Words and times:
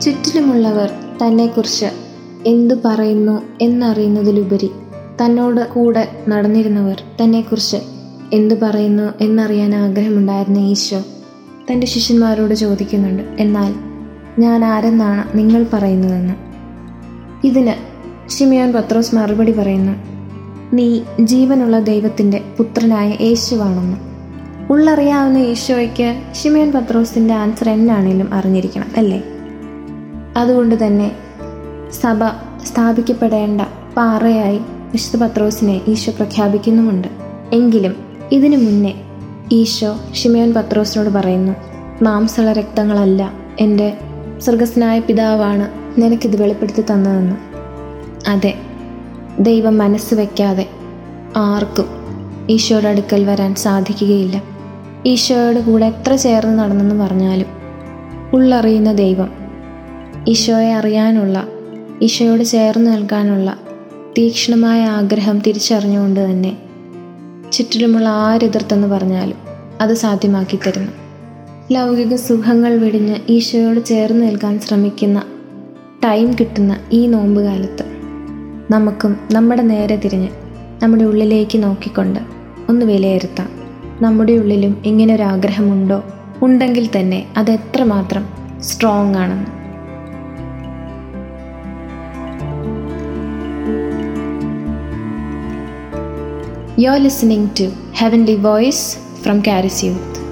ചുറ്റിലുമുള്ളവർ 0.00 0.90
തന്നെക്കുറിച്ച് 1.22 1.86
എന്തു 2.46 2.74
പറയുന്നു 2.84 3.42
എന്നറിയുന്നതിലുപരി 3.60 4.70
തന്നോട് 5.20 5.60
കൂടെ 5.60 6.08
നടന്നിരുന്നവർ 6.28 7.02
തന്നെക്കുറിച്ച് 7.20 7.76
എന്തു 8.32 8.54
പറയുന്നു 8.54 9.12
എന്നറിയാൻ 9.20 9.74
ആഗ്രഹമുണ്ടായിരുന്ന 9.74 10.58
ഈശോ 10.58 11.00
തന്റെ 11.70 11.86
ശിഷ്യന്മാരോട് 11.86 12.54
ചോദിക്കുന്നുണ്ട് 12.54 13.22
എന്നാൽ 13.38 13.74
ഞാൻ 14.38 14.64
ആരെന്നാണ് 14.64 15.38
നിങ്ങൾ 15.38 15.66
പറയുന്നതെന്ന്? 15.72 16.34
ഇതിന് 17.44 17.74
ഷിമിയോൻ 18.28 18.72
പത്രോസ് 18.72 19.14
മറുപടി 19.14 19.52
പറയുന്നു 19.52 19.92
നീ 20.72 21.00
ജീവനുള്ള 21.20 21.80
ദൈവത്തിന്റെ 21.80 22.42
പുത്രനായ 22.58 23.16
യേശുവാണെന്ന്. 23.20 24.11
ഉള്ളറിയാവുന്ന 24.72 25.38
ഈശോയ്ക്ക് 25.38 26.22
ഷിമയൻ 26.34 26.72
പത്രോസിന്റെ 26.72 27.34
ആൻസർ 27.34 27.68
എന്നാണേലും 27.68 28.34
അറിഞ്ഞിരിക്കണം 28.34 28.90
അല്ലേ? 28.96 29.22
അതുകൊണ്ട് 30.36 30.86
തന്നെ 30.86 31.12
സഭ 31.92 32.24
സ്ഥാപിക്കപ്പെടേണ്ട 32.64 33.60
പാറയായി 33.96 34.60
വിശുദ്ധ 34.92 35.24
പത്രോസിനെ 35.24 35.80
ഈശോ 35.88 36.12
പ്രഖ്യാപിക്കുന്നുമുണ്ട്. 36.12 37.08
എങ്കിലും 37.52 37.96
ഇതിനു 38.32 38.56
മുന്നേ 38.56 38.94
ഈശോ 39.52 39.98
ഷിമയോൻ 40.12 40.54
പത്രോസിനോട് 40.54 41.10
പറയുന്നു 41.10 41.52
മാംസള 42.04 42.52
രക്തങ്ങളല്ല 42.52 43.32
എന്റെ 43.60 43.98
സ്വർഗസ്നായ 44.38 45.00
പിതാവാണ് 45.00 45.66
നിനക്കിത് 46.00 46.42
വെളിപ്പെടുത്തി 46.42 46.80
തന്നതെന്ന്. 46.80 47.36
അതെ 48.30 48.54
ദൈവം 49.40 49.78
മനസ്സ് 49.78 50.14
വയ്ക്കാതെ 50.14 50.68
ആർക്കും 51.36 51.86
ഈശോയുടെ 52.50 52.88
അടുക്കൽ 52.88 53.24
വരാൻ 53.24 53.54
സാധിക്കുകയില്ല. 53.54 54.51
ഈശോയുടെ 55.10 55.60
കൂടെ 55.60 55.86
എത്ര 55.86 56.14
ചേർന്ന് 56.14 56.58
നടന്നെന്ന് 56.58 56.94
പറഞ്ഞാലും 56.94 57.48
ഉള്ളറിയുന്ന 58.32 58.92
ദൈവം. 58.92 59.30
ഈശോയെ 60.28 60.74
അറിയാനുള്ള 60.74 61.48
ഈശോയോട് 62.02 62.44
ചേർന്ന് 62.44 62.92
നിൽക്കാനുള്ള 62.92 63.56
തീക്ഷ്ണമായ 64.18 64.84
ആഗ്രഹം 64.84 65.38
തിരിച്ചറിഞ്ഞുകൊണ്ട് 65.38 66.30
തന്നെ 66.30 66.52
ചുറ്റിലുമുള്ള 67.52 68.08
ആരെതിർത്തെന്ന് 68.08 68.88
പറഞ്ഞാലും 68.88 69.38
അത് 69.80 69.94
സാധ്യമാക്കി 69.94 70.56
തരുന്നു. 70.56 70.92
ലൗകിക 71.72 72.14
സുഖങ്ങൾ 72.14 72.78
വെടിഞ്ഞ് 72.78 73.16
ഈശോയോട് 73.28 73.80
ചേർന്ന് 73.84 74.26
നിൽക്കാൻ 74.26 74.60
ശ്രമിക്കുന്ന 74.60 75.22
ടൈം 76.04 76.32
കിട്ടുന്ന 76.32 76.76
ഈ 76.92 77.06
നോമ്പ് 77.06 77.40
കാലത്ത് 77.40 77.84
നമുക്കും 78.70 79.18
നമ്മുടെ 79.32 79.62
നേരെ 79.62 79.96
തിരിഞ്ഞ് 79.96 80.30
നമ്മുടെ 80.82 81.04
ഉള്ളിലേക്ക് 81.04 81.62
നോക്കിക്കൊണ്ട് 81.62 82.20
ഒന്ന് 82.68 82.86
വിലയിരുത്താം. 82.86 83.61
നമ്മുടെ 84.00 84.32
ഉള്ളിലും 84.32 84.82
ഇങ്ങനെ 84.84 85.14
ഒരു 85.14 85.22
ആഗ്രഹമുണ്ടോ 85.22 86.04
ഉണ്ടെങ്കിൽ 86.42 86.88
തന്നെ 86.96 87.26
അത് 87.36 87.50
എത്രമാത്രം 87.50 88.24
സ്ട്രോങ് 88.60 89.16
ആണെന്ന് 89.16 89.50
you 96.82 96.90
are 96.90 96.98
listening 96.98 97.50
to 97.60 97.68
heavenly 97.96 98.34
voice 98.34 98.98
from 99.22 99.40
Charis 99.40 99.84
Youth. 99.86 100.31